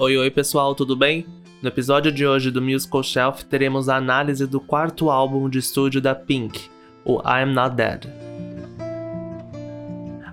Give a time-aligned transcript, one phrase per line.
[0.00, 1.26] Oi, oi pessoal, tudo bem?
[1.60, 6.00] No episódio de hoje do Musical Shelf teremos a análise do quarto álbum de estúdio
[6.00, 6.70] da Pink,
[7.04, 8.27] o I'm Not Dead.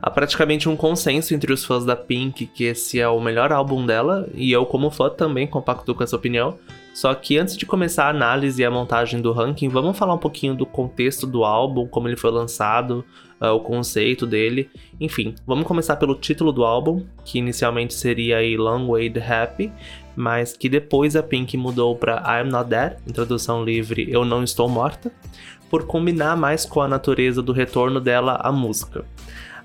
[0.05, 3.83] Há praticamente um consenso entre os fãs da Pink que esse é o melhor álbum
[3.83, 6.59] dela, e eu, como fã, também compacto com essa opinião.
[6.93, 10.19] Só que antes de começar a análise e a montagem do ranking, vamos falar um
[10.19, 13.03] pouquinho do contexto do álbum, como ele foi lançado,
[13.41, 14.69] uh, o conceito dele.
[15.01, 19.73] Enfim, vamos começar pelo título do álbum, que inicialmente seria aí Long Way to Happy,
[20.15, 24.43] mas que depois a Pink mudou para I'm Not Dead, em tradução livre Eu Não
[24.43, 25.11] Estou Morta,
[25.67, 29.03] por combinar mais com a natureza do retorno dela à música.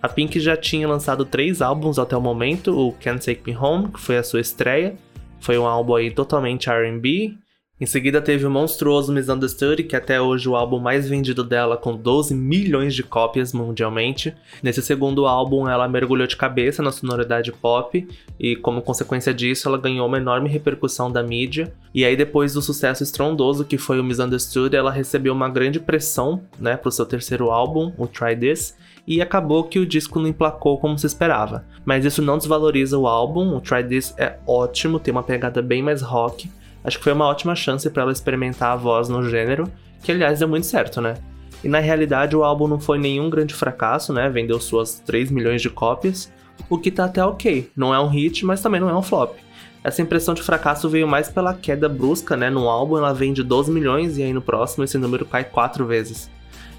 [0.02, 3.88] A Pink já tinha lançado três álbuns até o momento, o Can't Take Me Home,
[3.88, 4.96] que foi a sua estreia,
[5.40, 7.34] foi um álbum aí totalmente R&B.
[7.78, 11.78] Em seguida teve o monstruoso Misunderstood, que até hoje é o álbum mais vendido dela,
[11.78, 14.34] com 12 milhões de cópias mundialmente.
[14.62, 18.06] Nesse segundo álbum, ela mergulhou de cabeça na sonoridade pop,
[18.38, 21.72] e como consequência disso, ela ganhou uma enorme repercussão da mídia.
[21.94, 26.42] E aí, depois do sucesso estrondoso que foi o Misunderstood, ela recebeu uma grande pressão
[26.58, 30.28] né, para o seu terceiro álbum, o Try This, e acabou que o disco não
[30.28, 31.64] emplacou como se esperava.
[31.84, 35.82] Mas isso não desvaloriza o álbum, o Try This é ótimo, tem uma pegada bem
[35.82, 36.50] mais rock.
[36.84, 39.70] Acho que foi uma ótima chance para ela experimentar a voz no gênero,
[40.02, 41.14] que aliás deu muito certo, né?
[41.62, 44.28] E na realidade o álbum não foi nenhum grande fracasso, né?
[44.30, 46.32] Vendeu suas 3 milhões de cópias,
[46.68, 47.70] o que tá até ok.
[47.76, 49.36] Não é um hit, mas também não é um flop.
[49.82, 52.50] Essa impressão de fracasso veio mais pela queda brusca, né?
[52.50, 56.30] No álbum ela vende 12 milhões e aí no próximo esse número cai 4 vezes.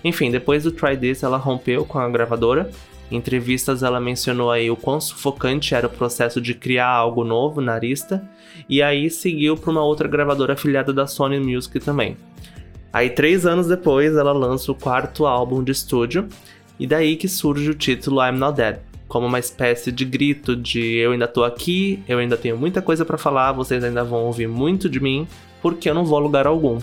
[0.03, 2.69] Enfim, depois do Try This, ela rompeu com a gravadora.
[3.11, 7.59] Em entrevistas, ela mencionou aí o quão sufocante era o processo de criar algo novo
[7.59, 8.23] na Arista,
[8.69, 12.15] e aí seguiu para uma outra gravadora afiliada da Sony Music também.
[12.93, 16.27] Aí, três anos depois, ela lança o quarto álbum de estúdio,
[16.79, 20.95] e daí que surge o título I'm Not Dead, como uma espécie de grito de
[20.95, 24.47] eu ainda tô aqui, eu ainda tenho muita coisa para falar, vocês ainda vão ouvir
[24.47, 25.27] muito de mim,
[25.61, 26.79] porque eu não vou a lugar algum.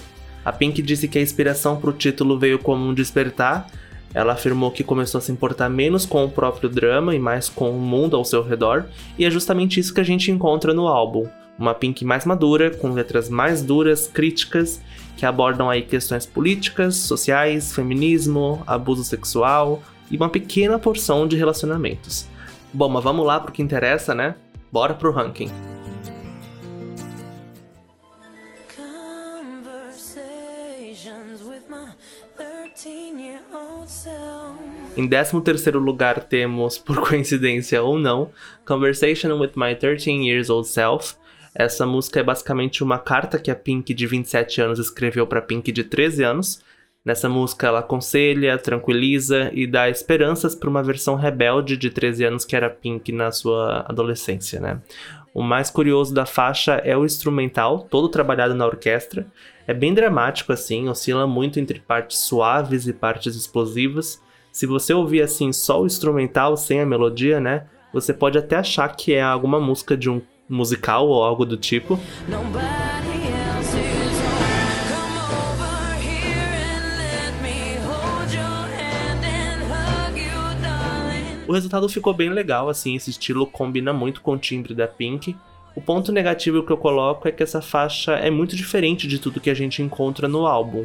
[0.48, 3.68] A Pink disse que a inspiração para o título veio como um despertar.
[4.14, 7.70] Ela afirmou que começou a se importar menos com o próprio drama e mais com
[7.70, 8.86] o mundo ao seu redor,
[9.18, 11.26] e é justamente isso que a gente encontra no álbum.
[11.58, 14.80] Uma Pink mais madura, com letras mais duras, críticas,
[15.18, 22.26] que abordam aí questões políticas, sociais, feminismo, abuso sexual e uma pequena porção de relacionamentos.
[22.72, 24.34] Bom, mas vamos lá pro que interessa, né?
[24.72, 25.50] Bora pro ranking.
[34.98, 38.32] Em 13 lugar temos, por coincidência ou não,
[38.66, 41.14] Conversation with My 13 Years Old Self.
[41.54, 45.70] Essa música é basicamente uma carta que a Pink de 27 anos escreveu para Pink
[45.70, 46.64] de 13 anos.
[47.04, 52.44] Nessa música ela aconselha, tranquiliza e dá esperanças para uma versão rebelde de 13 anos
[52.44, 54.80] que era Pink na sua adolescência, né?
[55.32, 59.28] O mais curioso da faixa é o instrumental, todo trabalhado na orquestra.
[59.64, 64.20] É bem dramático assim, oscila muito entre partes suaves e partes explosivas.
[64.58, 67.66] Se você ouvir assim só o instrumental sem a melodia, né?
[67.92, 71.96] Você pode até achar que é alguma música de um musical ou algo do tipo.
[81.46, 85.36] O resultado ficou bem legal, assim, esse estilo combina muito com o timbre da Pink.
[85.76, 89.38] O ponto negativo que eu coloco é que essa faixa é muito diferente de tudo
[89.38, 90.84] que a gente encontra no álbum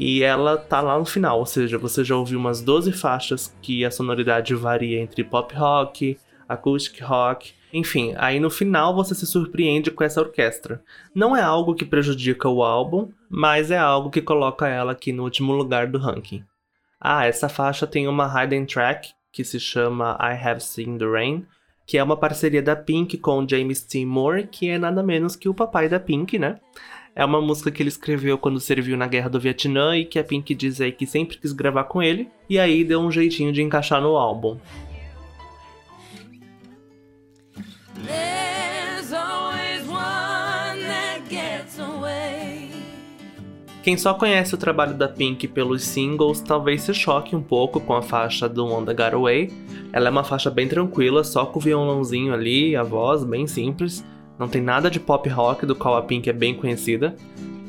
[0.00, 3.84] e ela tá lá no final, ou seja, você já ouviu umas 12 faixas que
[3.84, 6.18] a sonoridade varia entre pop rock,
[6.48, 10.82] acoustic rock, enfim, aí no final você se surpreende com essa orquestra.
[11.14, 15.22] Não é algo que prejudica o álbum, mas é algo que coloca ela aqui no
[15.22, 16.42] último lugar do ranking.
[16.98, 21.44] Ah, essa faixa tem uma hidden track que se chama I Have Seen the Rain,
[21.86, 24.06] que é uma parceria da Pink com James T.
[24.06, 26.58] Moore, que é nada menos que o papai da Pink, né?
[27.14, 30.24] É uma música que ele escreveu quando serviu na Guerra do Vietnã e que a
[30.24, 33.62] Pink diz aí que sempre quis gravar com ele, e aí deu um jeitinho de
[33.62, 34.56] encaixar no álbum.
[43.82, 47.94] Quem só conhece o trabalho da Pink pelos singles talvez se choque um pouco com
[47.94, 49.50] a faixa do On The Got Away.
[49.92, 54.04] Ela é uma faixa bem tranquila, só com o violãozinho ali, a voz bem simples,
[54.40, 57.14] não tem nada de pop rock, do qual a Pink é bem conhecida.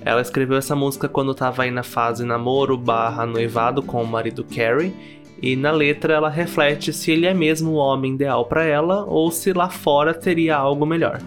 [0.06, 4.46] Ela escreveu essa música quando estava aí na fase namoro barra noivado com o marido
[4.46, 4.96] Carrie,
[5.42, 9.30] e na letra ela reflete se ele é mesmo o homem ideal para ela ou
[9.32, 11.20] se lá fora teria algo melhor.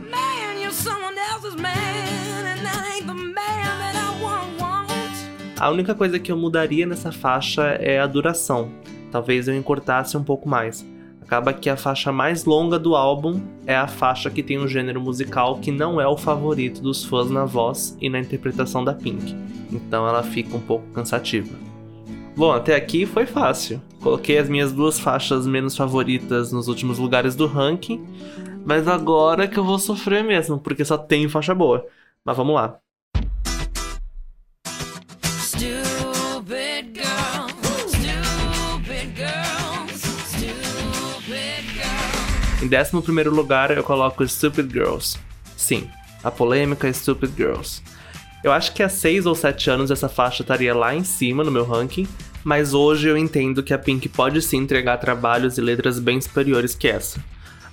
[5.61, 8.71] A única coisa que eu mudaria nessa faixa é a duração.
[9.13, 10.94] Talvez eu encurtasse um pouco mais.
[11.35, 15.01] Acaba que a faixa mais longa do álbum é a faixa que tem um gênero
[15.01, 19.35] musical que não é o favorito dos fãs na voz e na interpretação da Pink.
[19.73, 21.53] Então ela fica um pouco cansativa.
[22.37, 23.83] Bom, até aqui foi fácil.
[24.01, 28.07] Coloquei as minhas duas faixas menos favoritas nos últimos lugares do ranking,
[28.65, 31.85] mas agora que eu vou sofrer mesmo, porque só tem faixa boa.
[32.25, 32.79] Mas vamos lá.
[42.65, 45.19] Em 11 lugar, eu coloco Stupid Girls.
[45.55, 45.87] Sim,
[46.23, 47.83] a polêmica Stupid Girls.
[48.43, 51.51] Eu acho que há 6 ou 7 anos essa faixa estaria lá em cima no
[51.51, 52.09] meu ranking,
[52.43, 56.75] mas hoje eu entendo que a Pink pode sim entregar trabalhos e letras bem superiores
[56.75, 57.23] que essa.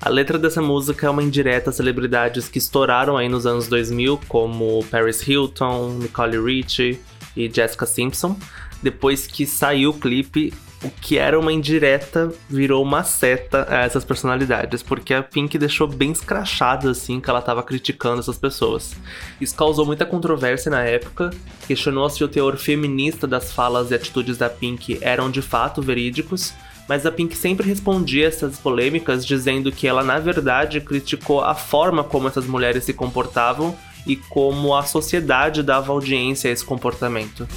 [0.01, 4.19] A letra dessa música é uma indireta a celebridades que estouraram aí nos anos 2000,
[4.27, 6.99] como Paris Hilton, Nicole Richie
[7.37, 8.37] e Jessica Simpson.
[8.83, 14.03] Depois que saiu o clipe, o que era uma indireta virou uma seta a essas
[14.03, 18.95] personalidades, porque a Pink deixou bem escrachado assim que ela estava criticando essas pessoas.
[19.39, 21.29] Isso causou muita controvérsia na época,
[21.67, 26.53] questionou se o teor feminista das falas e atitudes da Pink eram de fato verídicos,
[26.87, 32.03] mas a Pink sempre respondia essas polêmicas dizendo que ela na verdade criticou a forma
[32.03, 33.75] como essas mulheres se comportavam
[34.07, 37.47] e como a sociedade dava audiência a esse comportamento.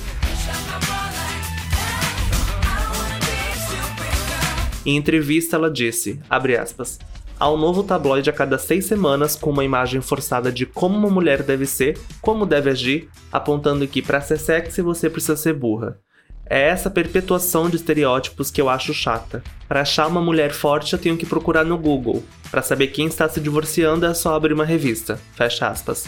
[4.84, 6.98] Em entrevista, ela disse, aspas,
[7.38, 11.10] Há um novo tabloide a cada seis semanas com uma imagem forçada de como uma
[11.10, 15.98] mulher deve ser, como deve agir, apontando que para ser sexy você precisa ser burra.
[16.46, 19.42] É essa perpetuação de estereótipos que eu acho chata.
[19.66, 22.22] Para achar uma mulher forte, eu tenho que procurar no Google.
[22.50, 25.18] Para saber quem está se divorciando, é só abrir uma revista.
[25.34, 26.06] Fecha aspas.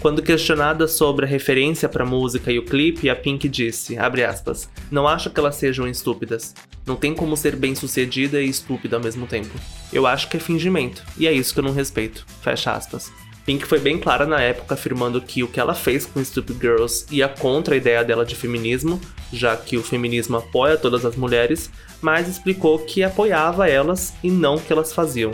[0.00, 4.68] Quando questionada sobre a referência para a música e o clipe, a Pink disse, aspas,
[4.90, 6.54] não acho que elas sejam estúpidas.
[6.86, 9.50] Não tem como ser bem-sucedida e estúpida ao mesmo tempo.
[9.92, 12.26] Eu acho que é fingimento, e é isso que eu não respeito.
[12.42, 13.10] Fecha aspas.
[13.46, 17.06] Pink foi bem clara na época afirmando que o que ela fez com Stupid Girls
[17.12, 19.00] ia contra a ideia dela de feminismo,
[19.32, 21.70] já que o feminismo apoia todas as mulheres,
[22.00, 25.30] mas explicou que apoiava elas e não o que elas faziam.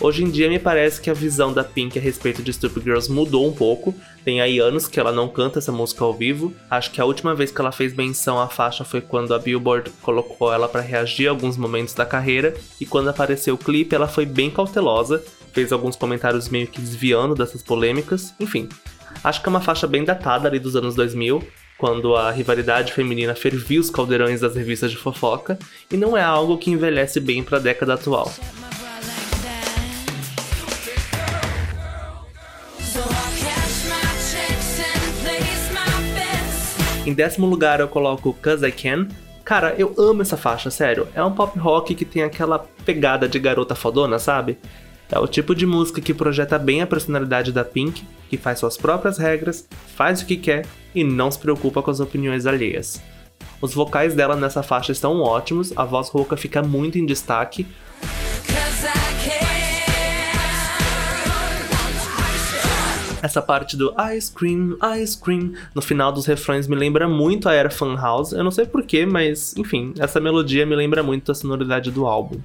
[0.00, 3.10] Hoje em dia me parece que a visão da Pink a respeito de Stupid Girls
[3.10, 3.94] mudou um pouco.
[4.24, 6.52] Tem aí anos que ela não canta essa música ao vivo.
[6.68, 9.90] Acho que a última vez que ela fez menção à faixa foi quando a Billboard
[10.02, 12.54] colocou ela para reagir a alguns momentos da carreira.
[12.80, 17.34] E quando apareceu o clipe, ela foi bem cautelosa, fez alguns comentários meio que desviando
[17.34, 18.34] dessas polêmicas.
[18.40, 18.68] Enfim,
[19.22, 21.42] acho que é uma faixa bem datada ali dos anos 2000
[21.76, 25.58] quando a rivalidade feminina fervia os caldeirões das revistas de fofoca,
[25.90, 28.32] e não é algo que envelhece bem para a década atual.
[37.06, 39.08] Em décimo lugar eu coloco Cause I Can.
[39.44, 41.06] Cara, eu amo essa faixa, sério.
[41.14, 44.56] É um pop rock que tem aquela pegada de garota fodona, sabe?
[45.12, 48.78] É o tipo de música que projeta bem a personalidade da Pink, que faz suas
[48.78, 50.64] próprias regras, faz o que quer
[50.94, 53.02] e não se preocupa com as opiniões alheias.
[53.60, 57.66] Os vocais dela nessa faixa estão ótimos, a voz rouca fica muito em destaque,
[63.24, 67.54] Essa parte do Ice Cream, Ice Cream no final dos refrões me lembra muito a
[67.54, 68.32] era Fun House.
[68.32, 72.38] Eu não sei porquê, mas enfim, essa melodia me lembra muito a sonoridade do álbum.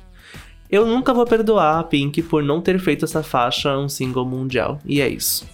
[0.72, 4.80] Eu nunca vou perdoar a Pink por não ter feito essa faixa um single mundial.
[4.86, 5.46] E é isso.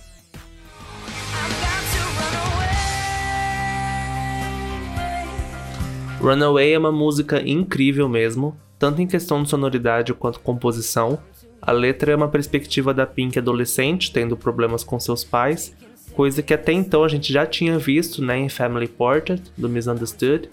[6.21, 11.17] Runaway é uma música incrível mesmo, tanto em questão de sonoridade quanto composição.
[11.65, 15.75] A letra é uma perspectiva da Pink adolescente tendo problemas com seus pais,
[16.13, 20.49] coisa que até então a gente já tinha visto né, em Family Portrait, do Misunderstood.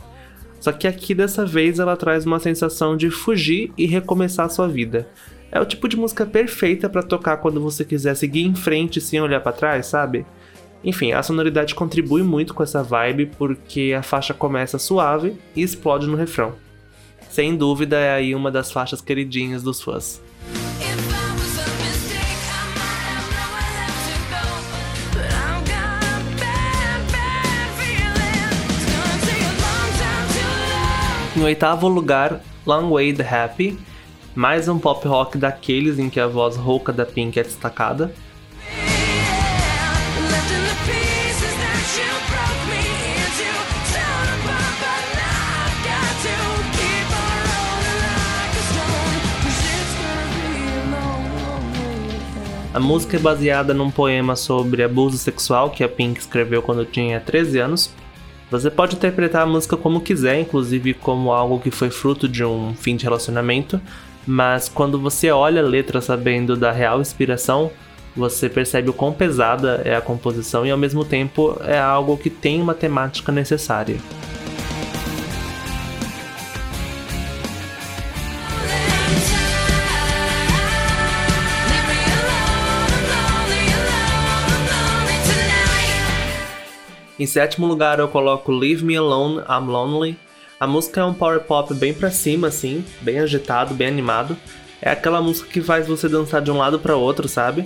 [0.59, 5.07] Só que aqui dessa vez ela traz uma sensação de fugir e recomeçar sua vida.
[5.50, 9.21] É o tipo de música perfeita para tocar quando você quiser seguir em frente sem
[9.21, 10.25] olhar para trás, sabe?
[10.83, 16.07] Enfim, a sonoridade contribui muito com essa vibe porque a faixa começa suave e explode
[16.07, 16.54] no refrão.
[17.28, 20.23] Sem dúvida é aí uma das faixas queridinhas dos fãs.
[31.35, 33.77] Em oitavo lugar, Long Way the Happy,
[34.33, 38.15] mais um pop rock daqueles em que a voz rouca da Pink é destacada.
[52.75, 57.21] A música é baseada num poema sobre abuso sexual que a Pink escreveu quando tinha
[57.21, 57.95] 13 anos
[58.52, 62.75] você pode interpretar a música como quiser, inclusive como algo que foi fruto de um
[62.75, 63.81] fim de relacionamento,
[64.26, 67.71] mas quando você olha a letra sabendo da real inspiração,
[68.14, 72.29] você percebe o quão pesada é a composição e ao mesmo tempo é algo que
[72.29, 73.97] tem uma temática necessária.
[87.23, 90.19] Em sétimo lugar eu coloco Leave Me Alone, I'm Lonely.
[90.59, 94.37] A música é um power pop bem pra cima, assim, bem agitado, bem animado.
[94.81, 97.64] É aquela música que faz você dançar de um lado para outro, sabe?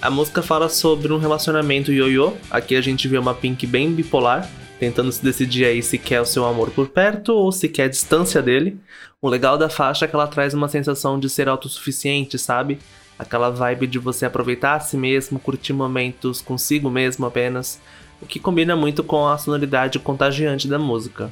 [0.00, 2.34] A música fala sobre um relacionamento ioiô.
[2.48, 6.26] Aqui a gente vê uma Pink bem bipolar, tentando se decidir aí se quer o
[6.26, 8.78] seu amor por perto ou se quer a distância dele.
[9.20, 12.78] O legal da faixa é que ela traz uma sensação de ser autossuficiente, sabe?
[13.18, 17.80] Aquela vibe de você aproveitar a si mesmo, curtir momentos consigo mesmo apenas,
[18.22, 21.30] o que combina muito com a sonoridade contagiante da música.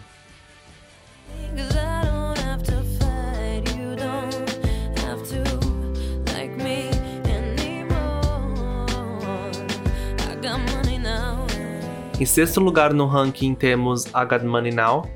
[12.18, 15.06] Em sexto lugar no ranking temos I Got Money Now.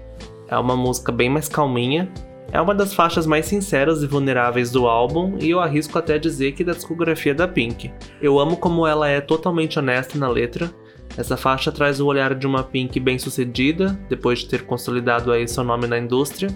[0.47, 2.13] É uma música bem mais calminha.
[2.53, 6.53] É uma das faixas mais sinceras e vulneráveis do álbum e eu arrisco até dizer
[6.53, 7.91] que da discografia da Pink.
[8.21, 10.71] Eu amo como ela é totalmente honesta na letra.
[11.17, 15.65] Essa faixa traz o olhar de uma Pink bem-sucedida, depois de ter consolidado aí seu
[15.65, 16.51] nome na indústria.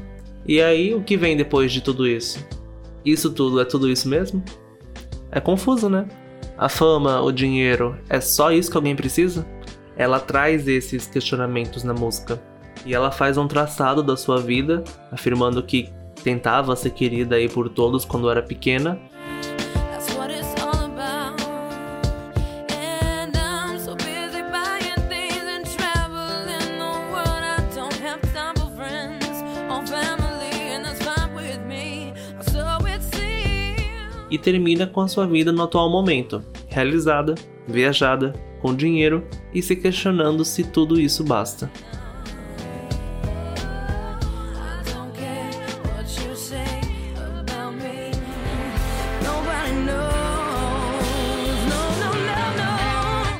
[0.46, 2.46] E aí, o que vem depois de tudo isso?
[3.02, 4.44] Isso tudo é tudo isso mesmo?
[5.30, 6.06] É confuso, né?
[6.58, 9.46] A fama, o dinheiro, é só isso que alguém precisa?
[9.96, 12.40] Ela traz esses questionamentos na música.
[12.84, 15.88] E ela faz um traçado da sua vida, afirmando que
[16.22, 18.98] tentava ser querida aí por todos quando era pequena,
[34.30, 37.36] e termina com a sua vida no atual momento, realizada,
[37.68, 39.24] viajada, com dinheiro
[39.54, 41.70] e se questionando se tudo isso basta.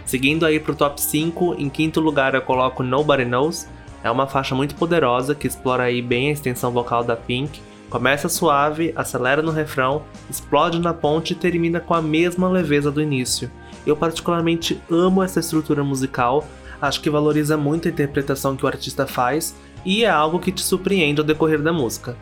[0.07, 3.67] Seguindo aí pro top 5, em quinto lugar eu coloco Nobody Knows.
[4.05, 7.61] É uma faixa muito poderosa que explora aí bem a extensão vocal da Pink
[7.95, 13.01] Começa suave, acelera no refrão, explode na ponte e termina com a mesma leveza do
[13.01, 13.49] início.
[13.87, 16.47] Eu particularmente amo essa estrutura musical,
[16.81, 20.63] acho que valoriza muito a interpretação que o artista faz e é algo que te
[20.63, 22.17] surpreende ao decorrer da música.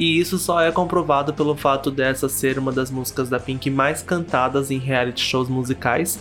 [0.00, 4.00] E isso só é comprovado pelo fato dessa ser uma das músicas da Pink mais
[4.00, 6.18] cantadas em reality shows musicais,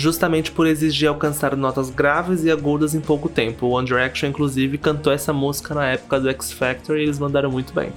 [0.00, 3.66] justamente por exigir alcançar notas graves e agudas em pouco tempo.
[3.66, 7.50] O One Direction, inclusive, cantou essa música na época do X Factor e eles mandaram
[7.50, 7.92] muito bem.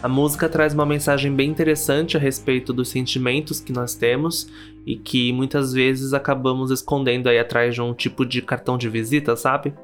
[0.00, 4.48] A música traz uma mensagem bem interessante a respeito dos sentimentos que nós temos
[4.86, 9.34] e que muitas vezes acabamos escondendo aí atrás de um tipo de cartão de visita,
[9.34, 9.74] sabe?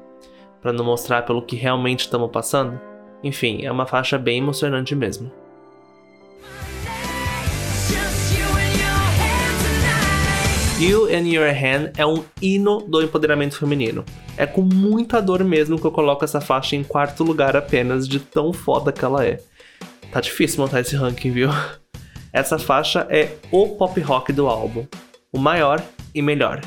[0.61, 2.79] Para não mostrar pelo que realmente estamos passando.
[3.21, 5.29] Enfim, é uma faixa bem emocionante mesmo.
[10.79, 14.05] You and Your Hand é um hino do empoderamento feminino.
[14.37, 18.19] É com muita dor mesmo que eu coloco essa faixa em quarto lugar apenas, de
[18.19, 19.39] tão foda que ela é.
[20.11, 21.49] Tá difícil montar esse ranking, viu?
[22.31, 24.85] Essa faixa é o pop rock do álbum,
[25.33, 26.61] o maior e melhor.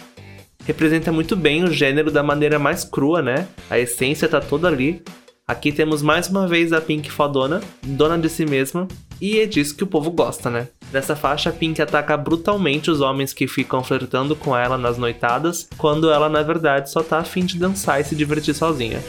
[0.65, 3.47] Representa muito bem o gênero da maneira mais crua, né?
[3.71, 5.05] A essência tá toda ali,
[5.51, 8.87] Aqui temos mais uma vez a Pink fodona, dona de si mesma,
[9.21, 10.69] e é disso que o povo gosta, né?
[10.93, 16.11] Nessa faixa, Pink ataca brutalmente os homens que ficam flertando com ela nas noitadas, quando
[16.11, 19.01] ela na verdade só tá afim de dançar e se divertir sozinha.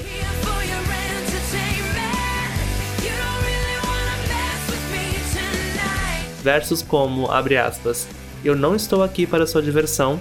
[6.44, 8.08] Versos como, abre aspas,
[8.44, 10.20] eu não estou aqui para sua diversão,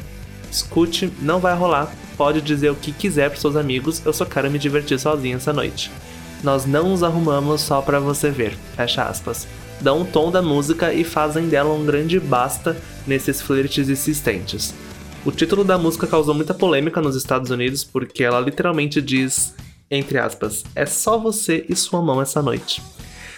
[0.51, 4.51] escute, não vai rolar, pode dizer o que quiser para seus amigos, eu só quero
[4.51, 5.91] me divertir sozinho essa noite.
[6.43, 9.47] Nós não os arrumamos só para você ver, fecha aspas.
[9.81, 14.75] Dão um tom da música e fazem dela um grande basta nesses flirts insistentes.
[15.25, 19.55] O título da música causou muita polêmica nos Estados Unidos porque ela literalmente diz,
[19.91, 22.83] entre aspas, é só você e sua mão essa noite.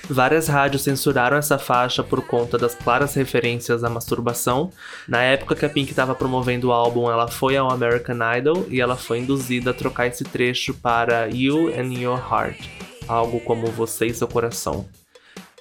[0.08, 4.70] Várias rádios censuraram essa faixa por conta das claras referências à masturbação.
[5.06, 8.80] Na época que a Pink estava promovendo o álbum, ela foi ao American Idol e
[8.80, 14.06] ela foi induzida a trocar esse trecho para You and Your Heart algo como Você
[14.06, 14.87] e Seu Coração.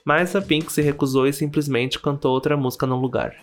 [0.06, 3.36] Mas a Pink se recusou e simplesmente cantou outra música no lugar.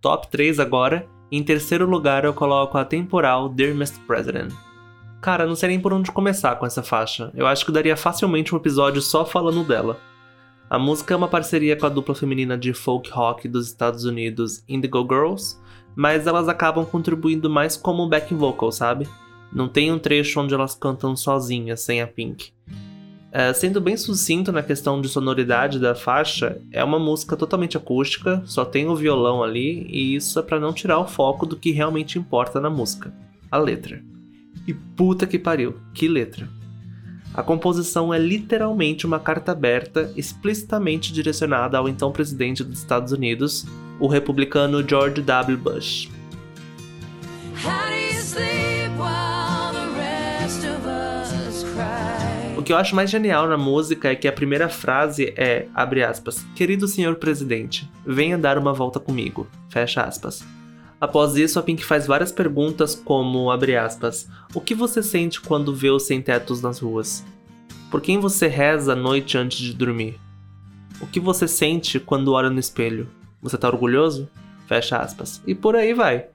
[0.00, 1.06] Top 3 agora.
[1.30, 3.98] Em terceiro lugar, eu coloco a temporal Dear Mr.
[4.06, 4.52] President.
[5.20, 7.32] Cara, não sei nem por onde começar com essa faixa.
[7.34, 9.98] Eu acho que daria facilmente um episódio só falando dela.
[10.68, 14.64] A música é uma parceria com a dupla feminina de folk rock dos Estados Unidos,
[14.68, 15.56] Indigo Girls,
[15.94, 19.08] mas elas acabam contribuindo mais como backing vocal, sabe?
[19.52, 22.50] Não tem um trecho onde elas cantam sozinhas, sem a Pink.
[23.30, 28.42] É, sendo bem sucinto na questão de sonoridade da faixa, é uma música totalmente acústica,
[28.44, 31.70] só tem o violão ali, e isso é para não tirar o foco do que
[31.70, 33.14] realmente importa na música:
[33.50, 34.02] a letra.
[34.66, 36.55] E puta que pariu, que letra!
[37.36, 43.66] A composição é literalmente uma carta aberta explicitamente direcionada ao então presidente dos Estados Unidos,
[44.00, 45.58] o republicano George W.
[45.58, 46.08] Bush.
[52.56, 56.02] O que eu acho mais genial na música é que a primeira frase é, abre
[56.02, 60.42] aspas, querido senhor presidente, venha dar uma volta comigo, fecha aspas.
[61.00, 65.90] Após isso, a Pink faz várias perguntas como, aspas, o que você sente quando vê
[65.90, 67.24] os sem-tetos nas ruas?
[67.90, 70.18] Por quem você reza à noite antes de dormir?
[71.00, 73.08] O que você sente quando olha no espelho?
[73.42, 74.28] Você tá orgulhoso?
[74.66, 75.42] Fecha aspas.
[75.46, 76.28] E por aí vai.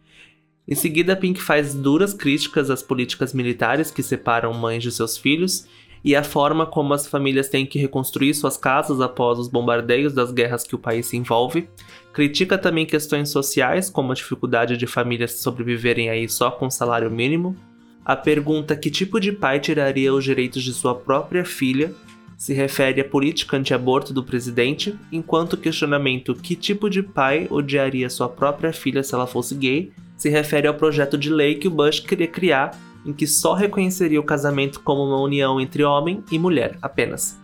[0.67, 5.67] Em seguida, Pink faz duras críticas às políticas militares que separam mães de seus filhos
[6.03, 10.31] e a forma como as famílias têm que reconstruir suas casas após os bombardeios das
[10.31, 11.69] guerras que o país se envolve.
[12.11, 17.55] Critica também questões sociais, como a dificuldade de famílias sobreviverem aí só com salário mínimo.
[18.03, 21.93] A pergunta que tipo de pai tiraria os direitos de sua própria filha
[22.35, 28.09] se refere à política anti-aborto do presidente, enquanto o questionamento que tipo de pai odiaria
[28.09, 31.71] sua própria filha se ela fosse gay se refere ao projeto de lei que o
[31.71, 32.71] Bush queria criar
[33.05, 37.39] em que só reconheceria o casamento como uma união entre homem e mulher apenas.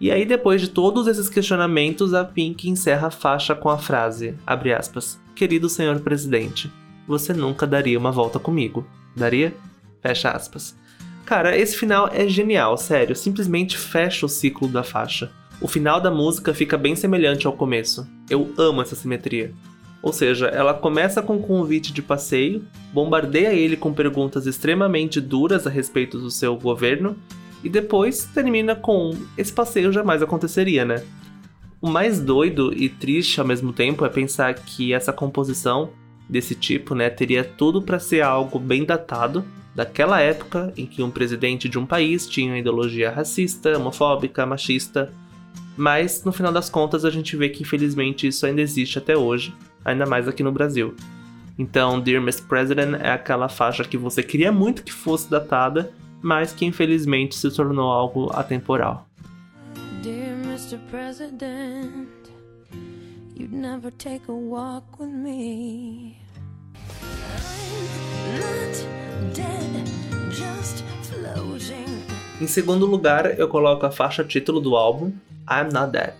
[0.00, 4.34] E aí, depois de todos esses questionamentos, a Pink encerra a faixa com a frase,
[4.46, 6.70] aspas, Querido senhor presidente,
[7.06, 9.54] você nunca daria uma volta comigo, daria?
[10.02, 10.76] Fecha aspas.
[11.24, 15.30] Cara, esse final é genial, sério, simplesmente fecha o ciclo da faixa.
[15.60, 18.06] O final da música fica bem semelhante ao começo.
[18.28, 19.54] Eu amo essa simetria.
[20.02, 25.66] Ou seja, ela começa com um convite de passeio, bombardeia ele com perguntas extremamente duras
[25.66, 27.16] a respeito do seu governo
[27.62, 31.04] e depois termina com esse passeio jamais aconteceria, né?
[31.80, 35.90] O mais doido e triste ao mesmo tempo é pensar que essa composição
[36.28, 41.10] desse tipo, né, teria tudo para ser algo bem datado daquela época em que um
[41.10, 45.12] presidente de um país tinha ideologia racista, homofóbica, machista,
[45.76, 49.52] mas no final das contas a gente vê que infelizmente isso ainda existe até hoje
[49.84, 50.94] ainda mais aqui no Brasil.
[51.58, 52.42] Então, Dear Mr.
[52.42, 57.50] President é aquela faixa que você queria muito que fosse datada, mas que infelizmente se
[57.50, 59.06] tornou algo atemporal.
[60.02, 60.78] Dear Mr.
[60.90, 62.08] President,
[63.36, 66.16] you'd never take a walk with me.
[69.34, 69.92] Dead,
[72.40, 75.12] em segundo lugar, eu coloco a faixa título do álbum,
[75.48, 76.14] I'm Not Dead.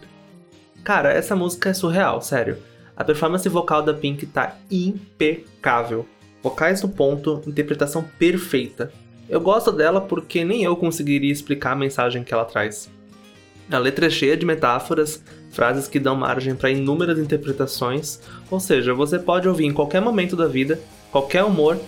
[0.84, 2.58] Cara, essa música é surreal, sério.
[2.96, 6.06] A performance vocal da Pink tá impecável.
[6.42, 8.92] Vocais no ponto, interpretação perfeita.
[9.28, 12.90] Eu gosto dela porque nem eu conseguiria explicar a mensagem que ela traz.
[13.70, 18.92] A letra é cheia de metáforas, frases que dão margem para inúmeras interpretações, ou seja,
[18.92, 21.78] você pode ouvir em qualquer momento da vida, qualquer humor,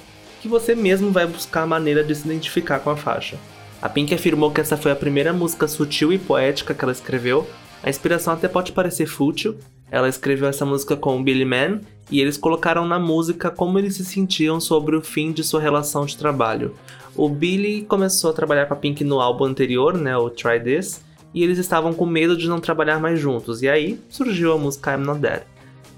[0.41, 3.37] que você mesmo vai buscar a maneira de se identificar com a faixa.
[3.83, 7.47] A Pink afirmou que essa foi a primeira música sutil e poética que ela escreveu.
[7.83, 9.59] A inspiração até pode parecer fútil,
[9.95, 11.79] ela escreveu essa música com o Billy Mann
[12.11, 16.05] e eles colocaram na música como eles se sentiam sobre o fim de sua relação
[16.05, 16.75] de trabalho.
[17.15, 21.01] O Billy começou a trabalhar com a Pink no álbum anterior, né, o Try This,
[21.33, 24.97] e eles estavam com medo de não trabalhar mais juntos, e aí surgiu a música
[24.97, 25.43] I'm Not Dead.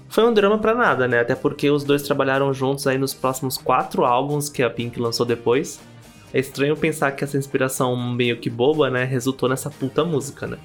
[0.09, 1.19] Foi um drama para nada, né?
[1.19, 5.25] Até porque os dois trabalharam juntos aí nos próximos quatro álbuns que a Pink lançou
[5.25, 5.79] depois.
[6.31, 10.57] É estranho pensar que essa inspiração meio que boba, né, resultou nessa puta música, né?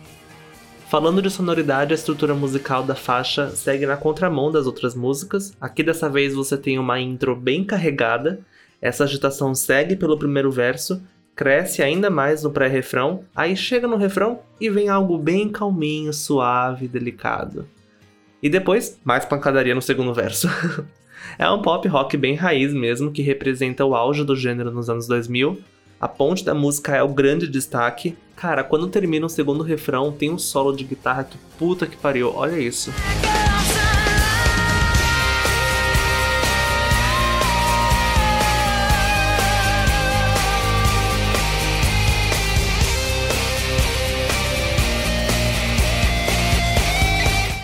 [0.93, 5.57] Falando de sonoridade, a estrutura musical da faixa segue na contramão das outras músicas.
[5.59, 8.41] Aqui dessa vez você tem uma intro bem carregada.
[8.79, 11.03] Essa agitação segue pelo primeiro verso,
[11.35, 16.87] cresce ainda mais no pré-refrão, aí chega no refrão e vem algo bem calminho, suave,
[16.87, 17.67] delicado.
[18.43, 20.47] E depois, mais pancadaria no segundo verso.
[21.39, 25.07] é um pop rock bem raiz mesmo, que representa o auge do gênero nos anos
[25.07, 25.59] 2000.
[26.03, 28.19] A ponte da música é o grande destaque.
[28.35, 32.33] Cara, quando termina o segundo refrão, tem um solo de guitarra que puta que pariu,
[32.35, 32.93] olha isso.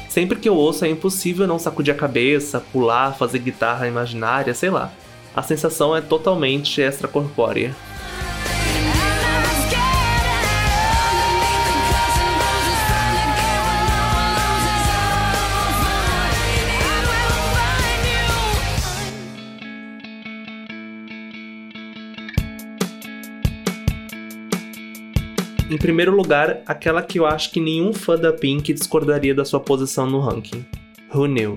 [0.08, 4.70] Sempre que eu ouço é impossível não sacudir a cabeça, pular, fazer guitarra imaginária, sei
[4.70, 4.92] lá.
[5.34, 7.74] A sensação é totalmente extracorpórea.
[25.78, 29.60] Em primeiro lugar, aquela que eu acho que nenhum fã da Pink discordaria da sua
[29.60, 30.66] posição no ranking:
[31.14, 31.56] Who Knew?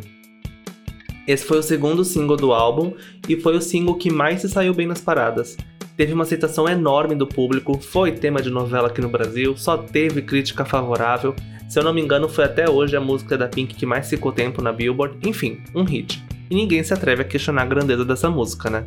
[1.27, 2.93] Esse foi o segundo single do álbum
[3.27, 5.57] e foi o single que mais se saiu bem nas paradas.
[5.97, 10.21] Teve uma aceitação enorme do público, foi tema de novela aqui no Brasil, só teve
[10.21, 11.36] crítica favorável.
[11.67, 14.31] Se eu não me engano, foi até hoje a música da Pink que mais ficou
[14.31, 15.17] tempo na Billboard.
[15.27, 16.23] Enfim, um hit.
[16.47, 18.86] E ninguém se atreve a questionar a grandeza dessa música, né?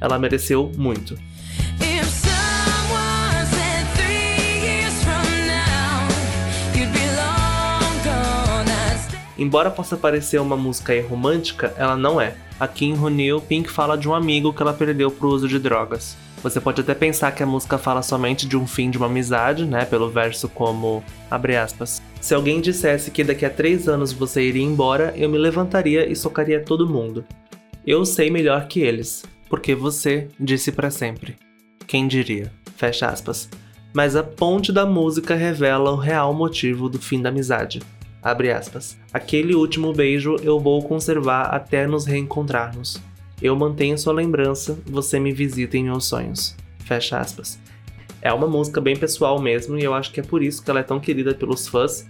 [0.00, 1.18] Ela mereceu muito.
[9.38, 12.34] Embora possa parecer uma música romântica, ela não é.
[12.58, 16.16] Aqui em Runil, Pink fala de um amigo que ela perdeu pro uso de drogas.
[16.42, 19.64] Você pode até pensar que a música fala somente de um fim de uma amizade,
[19.64, 19.84] né?
[19.84, 22.02] Pelo verso como abre aspas.
[22.20, 26.16] Se alguém dissesse que daqui a três anos você iria embora, eu me levantaria e
[26.16, 27.24] socaria todo mundo.
[27.86, 31.36] Eu sei melhor que eles, porque você disse para sempre.
[31.86, 32.52] Quem diria?
[32.76, 33.48] Fecha aspas.
[33.92, 37.80] Mas a ponte da música revela o real motivo do fim da amizade.
[38.28, 38.94] Abre aspas.
[39.10, 43.00] Aquele último beijo eu vou conservar até nos reencontrarmos.
[43.40, 46.54] Eu mantenho sua lembrança, você me visita em meus sonhos.
[46.84, 47.58] Fecha aspas.
[48.20, 50.80] É uma música bem pessoal mesmo e eu acho que é por isso que ela
[50.80, 52.06] é tão querida pelos fãs.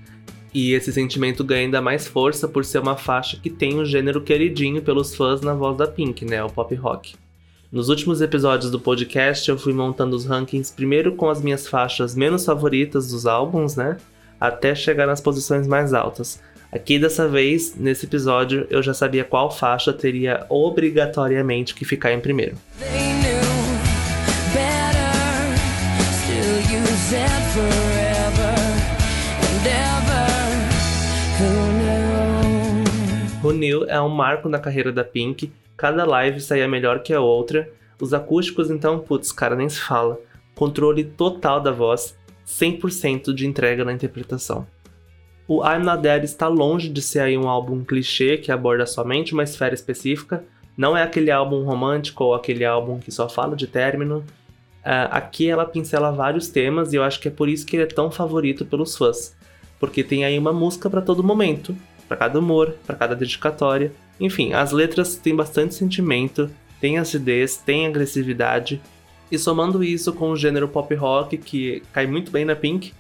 [0.53, 4.21] E esse sentimento ganha ainda mais força por ser uma faixa que tem um gênero
[4.21, 6.43] queridinho pelos fãs na voz da Pink, né?
[6.43, 7.15] O pop rock.
[7.71, 12.17] Nos últimos episódios do podcast eu fui montando os rankings primeiro com as minhas faixas
[12.17, 13.99] menos favoritas dos álbuns, né?
[14.41, 16.41] Até chegar nas posições mais altas.
[16.71, 22.21] Aqui dessa vez, nesse episódio, eu já sabia qual faixa teria obrigatoriamente que ficar em
[22.21, 22.57] primeiro.
[33.43, 37.21] O New é um marco na carreira da Pink, cada live saía melhor que a
[37.21, 40.19] outra, os acústicos então, putz, cara, nem se fala.
[40.55, 42.18] Controle total da voz,
[42.49, 44.67] 100% de entrega na interpretação.
[45.47, 49.43] O I'm Not Dead está longe de ser um álbum clichê que aborda somente uma
[49.43, 50.45] esfera específica,
[50.77, 54.25] não é aquele álbum romântico ou aquele álbum que só fala de término.
[54.81, 57.83] Uh, aqui ela pincela vários temas e eu acho que é por isso que ele
[57.83, 59.37] é tão favorito pelos fãs,
[59.79, 63.93] porque tem aí uma música para todo momento, para cada humor, para cada dedicatória.
[64.21, 68.81] Enfim, as letras têm bastante sentimento, tem acidez, tem agressividade
[69.31, 72.93] e somando isso com o gênero pop rock, que cai muito bem na Pink,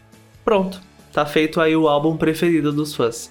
[0.45, 0.81] pronto,
[1.13, 3.31] tá feito aí o álbum preferido dos fãs.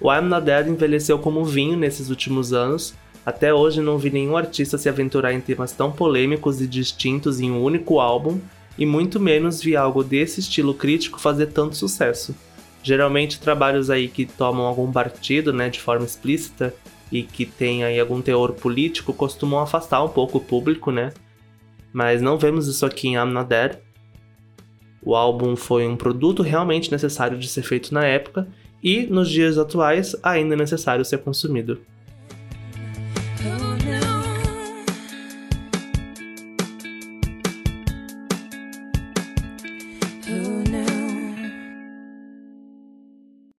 [0.00, 2.94] O I'm Not Dead envelheceu como vinho nesses últimos anos.
[3.24, 7.50] Até hoje não vi nenhum artista se aventurar em temas tão polêmicos e distintos em
[7.50, 8.38] um único álbum,
[8.76, 12.34] e muito menos vi algo desse estilo crítico fazer tanto sucesso.
[12.82, 16.74] Geralmente trabalhos aí que tomam algum partido, né, de forma explícita
[17.10, 21.12] e que tem aí algum teor político costumam afastar um pouco o público, né?
[21.94, 23.78] Mas não vemos isso aqui em I'm Not Dead.
[25.00, 28.48] O álbum foi um produto realmente necessário de ser feito na época
[28.82, 31.80] e, nos dias atuais, ainda é necessário ser consumido.